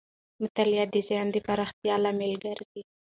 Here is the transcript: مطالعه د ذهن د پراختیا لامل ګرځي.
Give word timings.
مطالعه 0.43 0.85
د 0.93 0.95
ذهن 1.07 1.27
د 1.31 1.37
پراختیا 1.47 1.95
لامل 2.03 2.33
ګرځي. 2.45 2.81